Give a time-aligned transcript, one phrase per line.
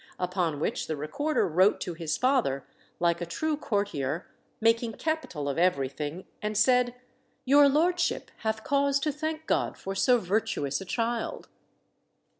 [0.17, 2.65] Upon which the Recorder wrote to his father,
[2.99, 4.25] like a true courtier,
[4.59, 6.95] making capital of everything, and said,
[7.45, 11.49] "Your lordship hath cause to thank God for so virtuous a child."